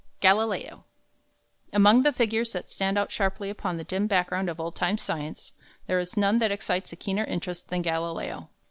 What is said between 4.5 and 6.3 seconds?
old time science, there is